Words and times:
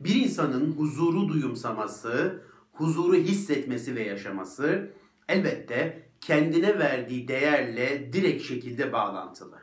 Bir 0.00 0.14
insanın 0.14 0.72
huzuru 0.72 1.28
duyumsaması, 1.28 2.42
huzuru 2.72 3.14
hissetmesi 3.14 3.94
ve 3.94 4.02
yaşaması 4.02 4.92
elbette 5.28 6.10
kendine 6.20 6.78
verdiği 6.78 7.28
değerle 7.28 8.12
direkt 8.12 8.42
şekilde 8.42 8.92
bağlantılı. 8.92 9.58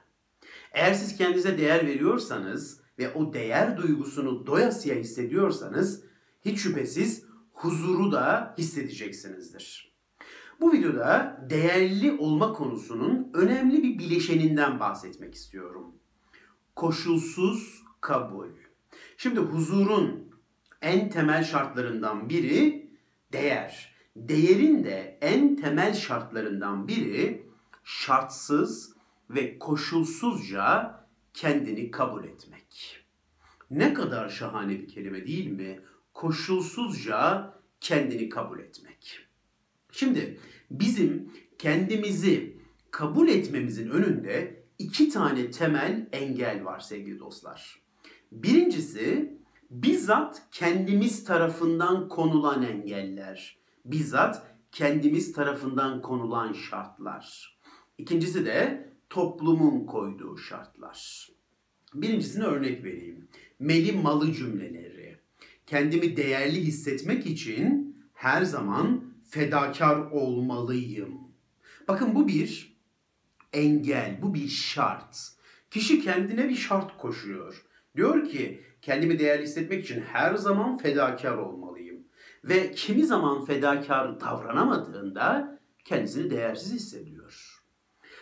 Eğer 0.72 0.94
siz 0.94 1.18
kendinize 1.18 1.58
değer 1.58 1.88
veriyorsanız 1.88 2.82
ve 3.00 3.14
o 3.14 3.34
değer 3.34 3.78
duygusunu 3.78 4.48
doyasıya 4.48 4.96
hissediyorsanız 4.96 6.04
hiç 6.46 6.60
şüphesiz 6.60 7.26
huzuru 7.54 8.12
da 8.12 8.56
hissedeceksinizdir. 8.58 9.98
Bu 10.62 10.74
videoda 10.74 11.42
değerli 11.50 12.12
olma 12.12 12.54
konusunun 12.54 13.32
önemli 13.34 13.84
bir 13.84 14.00
bileşeninden 14.00 14.80
bahsetmek 14.80 15.36
istiyorum. 15.36 15.96
Koşulsuz 16.76 17.84
kabul. 18.02 18.48
Şimdi 19.18 19.40
huzurun 19.40 20.27
en 20.82 21.10
temel 21.10 21.44
şartlarından 21.44 22.30
biri 22.30 22.90
değer. 23.32 23.96
Değerin 24.16 24.84
de 24.84 25.18
en 25.22 25.56
temel 25.56 25.94
şartlarından 25.94 26.88
biri 26.88 27.48
şartsız 27.84 28.94
ve 29.30 29.60
koşulsuzca 29.60 30.98
kendini 31.34 31.92
kabul 31.92 32.24
etmek. 32.24 33.00
Ne 33.72 33.94
kadar 33.94 34.30
şahane 34.30 34.80
bir 34.80 34.88
kelime 34.88 35.28
değil 35.28 35.48
mi? 35.48 35.80
Koşulsuzca 36.14 37.54
kendini 37.82 38.30
kabul 38.30 38.60
etmek. 38.60 39.20
Şimdi 39.92 40.40
bizim 40.72 41.32
kendimizi 41.58 42.58
kabul 42.92 43.28
etmemizin 43.28 43.90
önünde 43.90 44.64
iki 44.78 45.10
tane 45.10 45.52
temel 45.52 46.10
engel 46.12 46.66
var 46.66 46.80
sevgili 46.80 47.20
dostlar. 47.20 47.82
Birincisi 48.32 49.37
bizzat 49.70 50.42
kendimiz 50.52 51.24
tarafından 51.24 52.10
konulan 52.10 52.64
engeller. 52.64 53.58
Bizzat 53.86 54.48
kendimiz 54.72 55.34
tarafından 55.34 56.02
konulan 56.02 56.54
şartlar. 56.54 57.58
İkincisi 57.98 58.46
de 58.46 58.90
toplumun 59.10 59.86
koyduğu 59.86 60.38
şartlar. 60.38 61.30
Birincisine 61.94 62.44
örnek 62.44 62.84
vereyim. 62.84 63.28
Meli 63.60 63.92
malı 63.92 64.34
cümleleri. 64.34 65.18
Kendimi 65.66 66.18
değerli 66.18 66.62
hissetmek 66.62 67.26
için 67.26 67.96
her 68.14 68.44
zaman 68.44 69.14
fedakar 69.30 70.12
olmalıyım. 70.12 71.20
Bakın 71.88 72.16
bu 72.16 72.28
bir 72.28 72.78
engel, 73.54 74.20
bu 74.22 74.34
bir 74.34 74.48
şart. 74.48 75.18
Kişi 75.72 76.02
kendine 76.02 76.50
bir 76.50 76.56
şart 76.56 76.98
koşuyor. 76.98 77.66
Diyor 77.96 78.30
ki 78.30 78.64
kendimi 78.88 79.20
değerli 79.20 79.44
hissetmek 79.44 79.84
için 79.84 80.02
her 80.02 80.36
zaman 80.36 80.78
fedakar 80.78 81.38
olmalıyım. 81.38 81.98
Ve 82.44 82.72
kimi 82.72 83.06
zaman 83.06 83.46
fedakar 83.46 84.20
davranamadığında 84.20 85.60
kendisini 85.86 86.30
değersiz 86.30 86.74
hissediyor. 86.74 87.62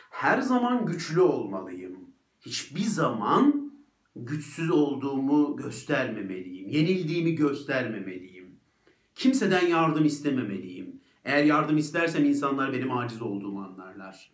Her 0.09 0.41
zaman 0.41 0.85
güçlü 0.85 1.21
olmalıyım. 1.21 1.99
Hiçbir 2.41 2.83
zaman 2.83 3.71
güçsüz 4.15 4.71
olduğumu 4.71 5.57
göstermemeliyim. 5.57 6.69
Yenildiğimi 6.69 7.35
göstermemeliyim. 7.35 8.59
Kimseden 9.15 9.67
yardım 9.67 10.05
istememeliyim. 10.05 11.01
Eğer 11.25 11.43
yardım 11.43 11.77
istersem 11.77 12.25
insanlar 12.25 12.73
benim 12.73 12.91
aciz 12.91 13.21
olduğumu 13.21 13.63
anlarlar. 13.63 14.31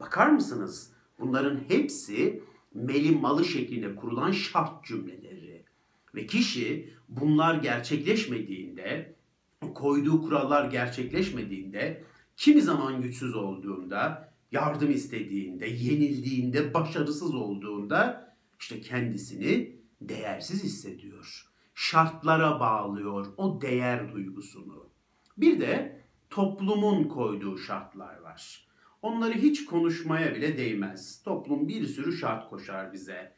Bakar 0.00 0.30
mısınız? 0.30 0.92
Bunların 1.18 1.60
hepsi 1.68 2.42
meli 2.74 3.16
malı 3.16 3.44
şeklinde 3.44 3.96
kurulan 3.96 4.30
şart 4.30 4.84
cümleleri. 4.84 5.43
Ve 6.14 6.26
kişi 6.26 6.94
bunlar 7.08 7.54
gerçekleşmediğinde, 7.54 9.14
koyduğu 9.74 10.22
kurallar 10.22 10.70
gerçekleşmediğinde, 10.70 12.04
kimi 12.36 12.62
zaman 12.62 13.02
güçsüz 13.02 13.34
olduğunda, 13.34 14.32
yardım 14.52 14.90
istediğinde, 14.90 15.66
yenildiğinde, 15.66 16.74
başarısız 16.74 17.34
olduğunda 17.34 18.34
işte 18.60 18.80
kendisini 18.80 19.76
değersiz 20.00 20.64
hissediyor. 20.64 21.50
Şartlara 21.74 22.60
bağlıyor 22.60 23.26
o 23.36 23.60
değer 23.60 24.12
duygusunu. 24.12 24.90
Bir 25.36 25.60
de 25.60 26.00
toplumun 26.30 27.04
koyduğu 27.04 27.58
şartlar 27.58 28.20
var. 28.20 28.68
Onları 29.02 29.34
hiç 29.34 29.64
konuşmaya 29.64 30.34
bile 30.34 30.58
değmez. 30.58 31.22
Toplum 31.22 31.68
bir 31.68 31.86
sürü 31.86 32.16
şart 32.16 32.50
koşar 32.50 32.92
bize. 32.92 33.32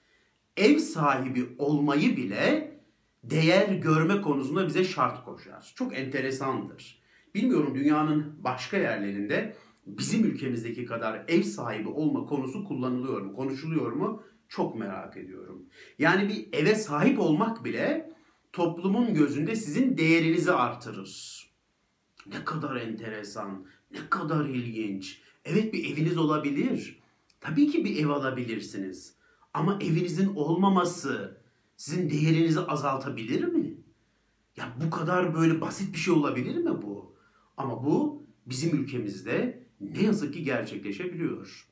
Ev 0.56 0.78
sahibi 0.78 1.54
olmayı 1.58 2.16
bile 2.16 2.76
değer 3.24 3.68
görme 3.68 4.22
konusunda 4.22 4.66
bize 4.66 4.84
şart 4.84 5.24
koşar. 5.24 5.72
Çok 5.74 5.98
enteresandır. 5.98 7.02
Bilmiyorum 7.34 7.74
dünyanın 7.74 8.44
başka 8.44 8.76
yerlerinde 8.76 9.56
bizim 9.86 10.24
ülkemizdeki 10.24 10.84
kadar 10.84 11.24
ev 11.28 11.42
sahibi 11.42 11.88
olma 11.88 12.26
konusu 12.26 12.64
kullanılıyor 12.64 13.20
mu, 13.20 13.34
konuşuluyor 13.34 13.92
mu? 13.92 14.22
Çok 14.48 14.78
merak 14.78 15.16
ediyorum. 15.16 15.66
Yani 15.98 16.28
bir 16.28 16.58
eve 16.58 16.74
sahip 16.74 17.20
olmak 17.20 17.64
bile 17.64 18.12
toplumun 18.52 19.14
gözünde 19.14 19.56
sizin 19.56 19.98
değerinizi 19.98 20.52
artırır. 20.52 21.42
Ne 22.26 22.44
kadar 22.44 22.76
enteresan, 22.76 23.66
ne 23.90 23.98
kadar 24.10 24.44
ilginç. 24.44 25.22
Evet 25.44 25.72
bir 25.72 25.92
eviniz 25.92 26.18
olabilir. 26.18 26.98
Tabii 27.40 27.70
ki 27.70 27.84
bir 27.84 28.04
ev 28.04 28.08
alabilirsiniz. 28.08 29.15
Ama 29.56 29.78
evinizin 29.80 30.34
olmaması 30.34 31.40
sizin 31.76 32.10
değerinizi 32.10 32.60
azaltabilir 32.60 33.44
mi? 33.44 33.74
Ya 34.56 34.74
bu 34.84 34.90
kadar 34.90 35.34
böyle 35.34 35.60
basit 35.60 35.92
bir 35.92 35.98
şey 35.98 36.14
olabilir 36.14 36.56
mi 36.56 36.82
bu? 36.82 37.16
Ama 37.56 37.84
bu 37.84 38.22
bizim 38.46 38.82
ülkemizde 38.82 39.62
ne 39.80 40.02
yazık 40.02 40.34
ki 40.34 40.44
gerçekleşebiliyor. 40.44 41.66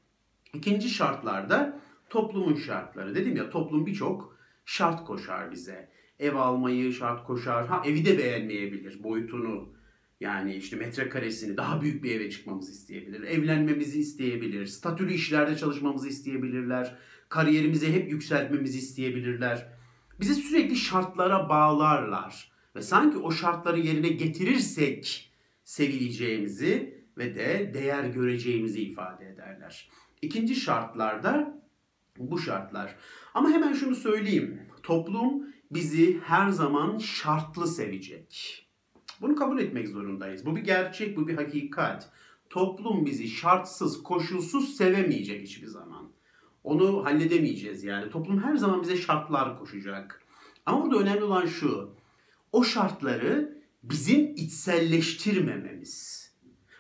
İkinci 0.55 0.89
şartlarda 0.89 1.81
toplumun 2.11 2.55
şartları. 2.55 3.15
Dedim 3.15 3.37
ya 3.37 3.51
toplum 3.51 3.87
birçok 3.87 4.39
şart 4.65 5.05
koşar 5.05 5.53
bize. 5.53 5.91
Ev 6.19 6.35
almayı 6.35 6.93
şart 6.93 7.27
koşar. 7.27 7.67
Ha 7.67 7.83
evi 7.87 8.05
de 8.05 8.19
beğenmeyebilir 8.19 9.03
boyutunu. 9.03 9.75
Yani 10.21 10.55
işte 10.55 10.77
metrekaresini 10.77 11.57
daha 11.57 11.83
büyük 11.83 12.05
bir 12.05 12.11
eve 12.11 12.31
çıkmamızı 12.31 12.73
isteyebilir. 12.73 13.23
Evlenmemizi 13.23 14.01
isteyebilir. 14.01 14.67
Statülü 14.67 15.13
işlerde 15.13 15.57
çalışmamızı 15.57 16.09
isteyebilirler. 16.09 16.99
Kariyerimizi 17.35 17.93
hep 17.93 18.11
yükseltmemizi 18.11 18.79
isteyebilirler. 18.79 19.69
Bizi 20.21 20.35
sürekli 20.35 20.77
şartlara 20.77 21.49
bağlarlar. 21.49 22.53
Ve 22.77 22.83
sanki 22.83 23.19
o 23.19 23.31
şartları 23.31 23.81
yerine 23.81 24.09
getirirsek 24.09 25.33
sevileceğimizi 25.65 27.05
ve 27.19 27.35
de 27.35 27.71
değer 27.75 28.05
göreceğimizi 28.05 28.83
ifade 28.83 29.29
ederler. 29.29 29.89
İkinci 30.23 30.55
şartlarda 30.55 31.63
bu 32.19 32.39
şartlar. 32.39 32.97
Ama 33.35 33.51
hemen 33.51 33.73
şunu 33.73 33.95
söyleyeyim. 33.95 34.61
Toplum 34.83 35.47
bizi 35.71 36.21
her 36.21 36.51
zaman 36.51 36.99
şartlı 36.99 37.67
sevecek. 37.67 38.61
Bunu 39.21 39.37
kabul 39.37 39.59
etmek 39.59 39.89
zorundayız. 39.89 40.47
Bu 40.47 40.57
bir 40.57 40.65
gerçek, 40.65 41.17
bu 41.17 41.29
bir 41.29 41.35
hakikat. 41.35 42.11
Toplum 42.51 43.07
bizi 43.07 43.29
şartsız, 43.29 44.03
koşulsuz 44.03 44.77
sevemeyecek 44.77 45.43
hiçbir 45.43 45.67
zaman. 45.67 46.15
Onu 46.65 47.05
halledemeyeceğiz 47.05 47.85
yani. 47.85 48.11
Toplum 48.11 48.43
her 48.43 48.57
zaman 48.57 48.83
bize 48.83 48.97
şartlar 48.97 49.59
koşacak. 49.59 50.23
Ama 50.67 50.85
burada 50.85 50.99
önemli 50.99 51.25
olan 51.25 51.47
şu. 51.47 51.91
O 52.53 52.65
şartları 52.65 53.59
bizim 53.83 54.35
içselleştirmememiz. 54.35 56.25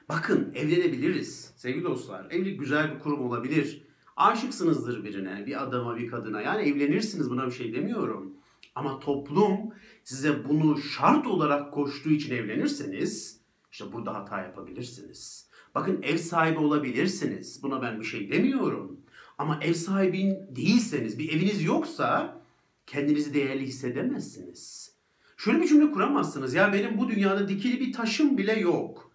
Bakın 0.08 0.52
evlenebiliriz 0.54 1.54
sevgili 1.56 1.84
dostlar. 1.84 2.26
Evlilik 2.30 2.60
güzel 2.60 2.94
bir 2.94 2.98
kurum 2.98 3.20
olabilir. 3.20 3.84
Aşıksınızdır 4.16 5.04
birine, 5.04 5.46
bir 5.46 5.62
adama, 5.62 5.96
bir 5.96 6.08
kadına. 6.08 6.40
Yani 6.40 6.68
evlenirsiniz 6.68 7.30
buna 7.30 7.46
bir 7.46 7.52
şey 7.52 7.74
demiyorum. 7.74 8.34
Ama 8.74 9.00
toplum 9.00 9.58
size 10.04 10.48
bunu 10.48 10.78
şart 10.78 11.26
olarak 11.26 11.72
koştuğu 11.74 12.10
için 12.10 12.34
evlenirseniz 12.34 13.40
işte 13.72 13.92
burada 13.92 14.14
hata 14.14 14.40
yapabilirsiniz. 14.40 15.50
Bakın 15.74 16.02
ev 16.02 16.16
sahibi 16.16 16.58
olabilirsiniz. 16.58 17.62
Buna 17.62 17.82
ben 17.82 18.00
bir 18.00 18.04
şey 18.04 18.30
demiyorum. 18.30 19.00
Ama 19.38 19.58
ev 19.62 19.72
sahibi 19.72 20.38
değilseniz, 20.56 21.18
bir 21.18 21.32
eviniz 21.32 21.62
yoksa 21.62 22.40
kendinizi 22.86 23.34
değerli 23.34 23.66
hissedemezsiniz. 23.66 24.94
Şöyle 25.36 25.60
bir 25.60 25.68
cümle 25.68 25.92
kuramazsınız. 25.92 26.54
Ya 26.54 26.72
benim 26.72 26.98
bu 26.98 27.08
dünyada 27.08 27.48
dikili 27.48 27.80
bir 27.80 27.92
taşım 27.92 28.38
bile 28.38 28.60
yok. 28.60 29.10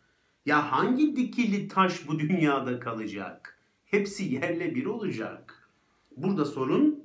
Ya 0.45 0.71
hangi 0.71 1.16
dikili 1.16 1.68
taş 1.68 2.07
bu 2.07 2.19
dünyada 2.19 2.80
kalacak? 2.80 3.60
Hepsi 3.86 4.24
yerle 4.24 4.75
bir 4.75 4.86
olacak. 4.86 5.69
Burada 6.18 6.45
sorun 6.45 7.04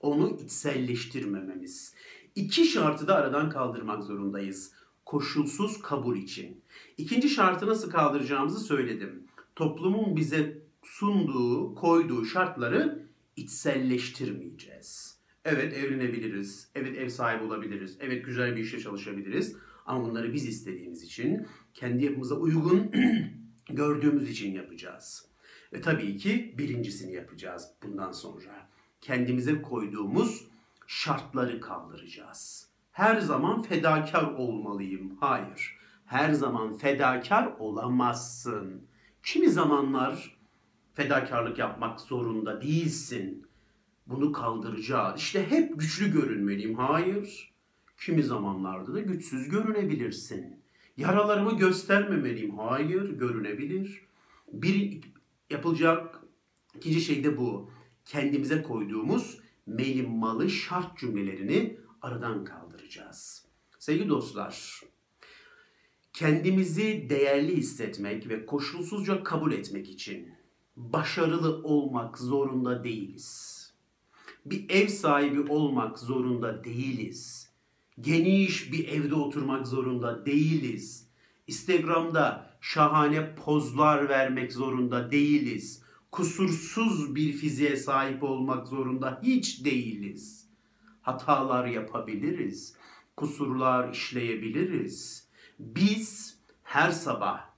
onu 0.00 0.38
içselleştirmememiz. 0.44 1.94
İki 2.34 2.64
şartı 2.64 3.06
da 3.06 3.14
aradan 3.14 3.50
kaldırmak 3.50 4.02
zorundayız. 4.02 4.72
Koşulsuz 5.04 5.82
kabul 5.82 6.16
için. 6.16 6.60
İkinci 6.98 7.28
şartı 7.28 7.66
nasıl 7.66 7.90
kaldıracağımızı 7.90 8.60
söyledim. 8.60 9.24
Toplumun 9.56 10.16
bize 10.16 10.63
sunduğu, 10.84 11.74
koyduğu 11.74 12.24
şartları 12.24 13.08
içselleştirmeyeceğiz. 13.36 15.18
Evet 15.44 15.72
evlenebiliriz. 15.72 16.70
Evet 16.74 16.98
ev 16.98 17.08
sahibi 17.08 17.44
olabiliriz. 17.44 17.96
Evet 18.00 18.24
güzel 18.24 18.56
bir 18.56 18.60
işte 18.60 18.80
çalışabiliriz. 18.80 19.56
Ama 19.86 20.04
bunları 20.04 20.32
biz 20.32 20.46
istediğimiz 20.48 21.02
için, 21.02 21.46
kendi 21.74 22.04
yapımıza 22.04 22.34
uygun 22.34 22.90
gördüğümüz 23.68 24.30
için 24.30 24.52
yapacağız. 24.52 25.28
Ve 25.72 25.80
tabii 25.80 26.16
ki 26.16 26.54
birincisini 26.58 27.12
yapacağız 27.12 27.70
bundan 27.82 28.12
sonra. 28.12 28.68
Kendimize 29.00 29.62
koyduğumuz 29.62 30.46
şartları 30.86 31.60
kaldıracağız. 31.60 32.68
Her 32.92 33.20
zaman 33.20 33.62
fedakar 33.62 34.22
olmalıyım. 34.22 35.16
Hayır. 35.20 35.76
Her 36.06 36.32
zaman 36.32 36.76
fedakar 36.76 37.46
olamazsın. 37.58 38.86
Kimi 39.22 39.48
zamanlar 39.48 40.38
fedakarlık 40.94 41.58
yapmak 41.58 42.00
zorunda 42.00 42.62
değilsin. 42.62 43.46
Bunu 44.06 44.32
kaldıracağız. 44.32 45.20
İşte 45.20 45.50
hep 45.50 45.80
güçlü 45.80 46.12
görünmeliyim. 46.12 46.74
Hayır. 46.74 47.54
Kimi 48.00 48.22
zamanlarda 48.22 48.94
da 48.94 49.00
güçsüz 49.00 49.48
görünebilirsin. 49.48 50.62
Yaralarımı 50.96 51.58
göstermemeliyim. 51.58 52.58
Hayır, 52.58 53.10
görünebilir. 53.10 54.00
Bir 54.52 55.00
yapılacak 55.50 56.20
ikinci 56.74 57.00
şey 57.00 57.24
de 57.24 57.38
bu. 57.38 57.70
Kendimize 58.04 58.62
koyduğumuz 58.62 59.40
melimmalı 59.66 60.50
şart 60.50 60.98
cümlelerini 60.98 61.76
aradan 62.02 62.44
kaldıracağız. 62.44 63.46
Sevgili 63.78 64.08
dostlar, 64.08 64.80
kendimizi 66.12 67.06
değerli 67.10 67.56
hissetmek 67.56 68.28
ve 68.28 68.46
koşulsuzca 68.46 69.22
kabul 69.24 69.52
etmek 69.52 69.90
için 69.90 70.33
başarılı 70.76 71.62
olmak 71.64 72.18
zorunda 72.18 72.84
değiliz. 72.84 73.54
Bir 74.46 74.70
ev 74.70 74.88
sahibi 74.88 75.52
olmak 75.52 75.98
zorunda 75.98 76.64
değiliz. 76.64 77.50
Geniş 78.00 78.72
bir 78.72 78.88
evde 78.88 79.14
oturmak 79.14 79.66
zorunda 79.66 80.26
değiliz. 80.26 81.08
Instagram'da 81.46 82.50
şahane 82.60 83.34
pozlar 83.34 84.08
vermek 84.08 84.52
zorunda 84.52 85.10
değiliz. 85.10 85.82
Kusursuz 86.12 87.14
bir 87.14 87.32
fiziğe 87.32 87.76
sahip 87.76 88.22
olmak 88.22 88.68
zorunda 88.68 89.20
hiç 89.22 89.64
değiliz. 89.64 90.48
Hatalar 91.02 91.66
yapabiliriz. 91.66 92.76
Kusurlar 93.16 93.92
işleyebiliriz. 93.92 95.28
Biz 95.58 96.38
her 96.62 96.90
sabah 96.90 97.53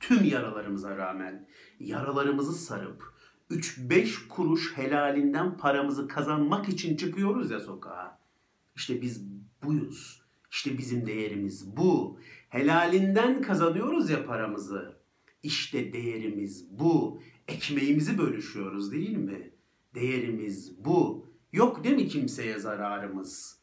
tüm 0.00 0.24
yaralarımıza 0.24 0.96
rağmen 0.96 1.48
yaralarımızı 1.80 2.52
sarıp 2.52 3.14
3-5 3.50 4.28
kuruş 4.28 4.76
helalinden 4.76 5.56
paramızı 5.56 6.08
kazanmak 6.08 6.68
için 6.68 6.96
çıkıyoruz 6.96 7.50
ya 7.50 7.60
sokağa. 7.60 8.18
İşte 8.76 9.02
biz 9.02 9.24
buyuz. 9.64 10.22
İşte 10.50 10.78
bizim 10.78 11.06
değerimiz 11.06 11.76
bu. 11.76 12.18
Helalinden 12.48 13.42
kazanıyoruz 13.42 14.10
ya 14.10 14.26
paramızı. 14.26 14.96
İşte 15.42 15.92
değerimiz 15.92 16.78
bu. 16.78 17.22
Ekmeğimizi 17.48 18.18
bölüşüyoruz 18.18 18.92
değil 18.92 19.16
mi? 19.16 19.50
Değerimiz 19.94 20.84
bu. 20.84 21.26
Yok 21.52 21.84
değil 21.84 21.96
mi 21.96 22.08
kimseye 22.08 22.58
zararımız? 22.58 23.58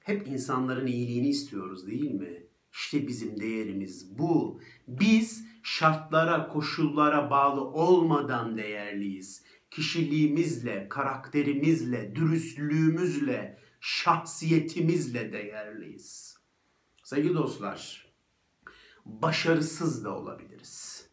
Hep 0.00 0.26
insanların 0.26 0.86
iyiliğini 0.86 1.28
istiyoruz 1.28 1.86
değil 1.86 2.10
mi? 2.10 2.46
İşte 2.72 3.08
bizim 3.08 3.40
değerimiz 3.40 4.18
bu. 4.18 4.60
Biz 4.88 5.44
şartlara, 5.62 6.48
koşullara 6.48 7.30
bağlı 7.30 7.60
olmadan 7.60 8.56
değerliyiz. 8.56 9.44
Kişiliğimizle, 9.70 10.88
karakterimizle, 10.88 12.16
dürüstlüğümüzle, 12.16 13.58
şahsiyetimizle 13.80 15.32
değerliyiz. 15.32 16.36
Sevgili 17.04 17.34
dostlar, 17.34 18.06
başarısız 19.04 20.04
da 20.04 20.16
olabiliriz. 20.16 21.06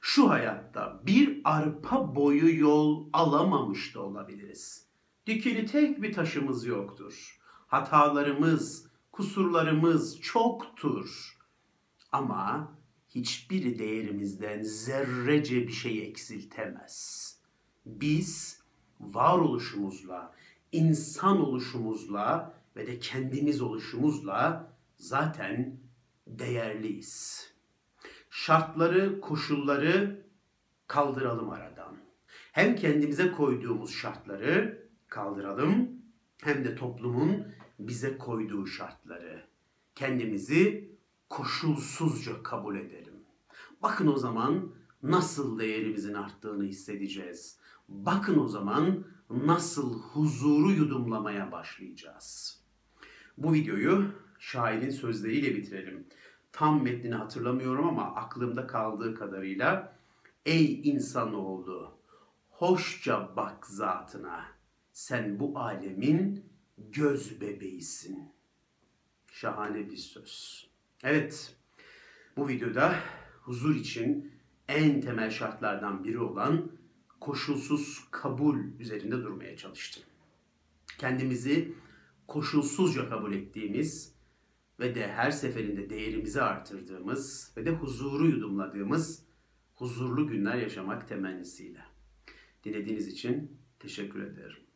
Şu 0.00 0.30
hayatta 0.30 1.02
bir 1.06 1.40
arpa 1.44 2.14
boyu 2.14 2.58
yol 2.58 3.08
alamamış 3.12 3.94
da 3.94 4.02
olabiliriz. 4.02 4.86
Dikili 5.26 5.66
tek 5.66 6.02
bir 6.02 6.12
taşımız 6.12 6.66
yoktur. 6.66 7.40
Hatalarımız, 7.66 8.89
kusurlarımız 9.20 10.20
çoktur. 10.20 11.36
Ama 12.12 12.72
hiçbir 13.08 13.78
değerimizden 13.78 14.62
zerrece 14.62 15.68
bir 15.68 15.72
şey 15.72 16.08
eksiltemez. 16.08 17.36
Biz 17.86 18.60
varoluşumuzla, 19.00 20.34
insan 20.72 21.40
oluşumuzla 21.40 22.54
ve 22.76 22.86
de 22.86 22.98
kendimiz 22.98 23.60
oluşumuzla 23.60 24.72
zaten 24.96 25.80
değerliyiz. 26.26 27.46
Şartları, 28.30 29.20
koşulları 29.20 30.26
kaldıralım 30.86 31.50
aradan. 31.50 31.96
Hem 32.52 32.76
kendimize 32.76 33.32
koyduğumuz 33.32 33.94
şartları 33.94 34.88
kaldıralım 35.08 35.90
hem 36.42 36.64
de 36.64 36.74
toplumun 36.74 37.46
bize 37.88 38.18
koyduğu 38.18 38.66
şartları. 38.66 39.42
Kendimizi 39.94 40.90
koşulsuzca 41.28 42.42
kabul 42.42 42.76
edelim. 42.76 43.14
Bakın 43.82 44.06
o 44.06 44.16
zaman 44.16 44.72
nasıl 45.02 45.58
değerimizin 45.58 46.14
arttığını 46.14 46.64
hissedeceğiz. 46.64 47.58
Bakın 47.88 48.38
o 48.38 48.48
zaman 48.48 49.04
nasıl 49.30 50.00
huzuru 50.00 50.70
yudumlamaya 50.70 51.52
başlayacağız. 51.52 52.60
Bu 53.38 53.52
videoyu 53.52 54.04
şairin 54.38 54.90
sözleriyle 54.90 55.56
bitirelim. 55.56 56.06
Tam 56.52 56.82
metnini 56.82 57.14
hatırlamıyorum 57.14 57.88
ama 57.88 58.14
aklımda 58.14 58.66
kaldığı 58.66 59.14
kadarıyla 59.14 59.96
Ey 60.46 60.80
insanoğlu 60.84 61.98
hoşça 62.50 63.36
bak 63.36 63.66
zatına 63.66 64.44
sen 64.92 65.40
bu 65.40 65.58
alemin 65.58 66.44
göz 66.92 67.40
bebeğisin. 67.40 68.32
Şahane 69.32 69.90
bir 69.90 69.96
söz. 69.96 70.66
Evet 71.02 71.56
bu 72.36 72.48
videoda 72.48 73.00
huzur 73.42 73.74
için 73.74 74.32
en 74.68 75.00
temel 75.00 75.30
şartlardan 75.30 76.04
biri 76.04 76.18
olan 76.18 76.72
koşulsuz 77.20 78.08
kabul 78.10 78.58
üzerinde 78.78 79.22
durmaya 79.22 79.56
çalıştım. 79.56 80.02
Kendimizi 80.98 81.74
koşulsuzca 82.26 83.08
kabul 83.08 83.32
ettiğimiz 83.32 84.14
ve 84.80 84.94
de 84.94 85.08
her 85.08 85.30
seferinde 85.30 85.90
değerimizi 85.90 86.42
artırdığımız 86.42 87.52
ve 87.56 87.66
de 87.66 87.70
huzuru 87.70 88.26
yudumladığımız 88.26 89.26
huzurlu 89.74 90.26
günler 90.26 90.56
yaşamak 90.56 91.08
temennisiyle. 91.08 91.84
Dinlediğiniz 92.64 93.08
için 93.08 93.58
teşekkür 93.78 94.22
ederim. 94.22 94.69